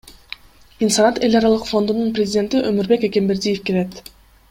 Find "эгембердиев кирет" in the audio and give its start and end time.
3.11-4.03